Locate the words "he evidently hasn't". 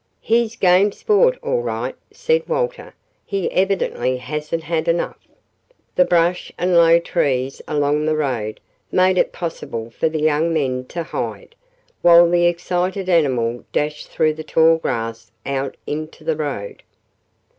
3.23-4.63